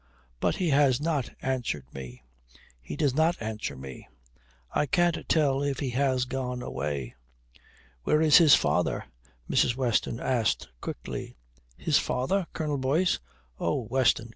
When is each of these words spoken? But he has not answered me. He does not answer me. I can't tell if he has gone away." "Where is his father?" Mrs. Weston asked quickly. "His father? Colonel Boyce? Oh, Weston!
But 0.39 0.55
he 0.55 0.69
has 0.69 0.99
not 0.99 1.29
answered 1.43 1.85
me. 1.93 2.23
He 2.81 2.95
does 2.95 3.13
not 3.13 3.39
answer 3.39 3.75
me. 3.75 4.07
I 4.71 4.87
can't 4.87 5.29
tell 5.29 5.61
if 5.61 5.77
he 5.79 5.91
has 5.91 6.25
gone 6.25 6.63
away." 6.63 7.13
"Where 8.01 8.19
is 8.19 8.37
his 8.37 8.55
father?" 8.55 9.05
Mrs. 9.47 9.75
Weston 9.75 10.19
asked 10.19 10.69
quickly. 10.81 11.35
"His 11.77 11.99
father? 11.99 12.47
Colonel 12.51 12.79
Boyce? 12.79 13.19
Oh, 13.59 13.81
Weston! 13.91 14.29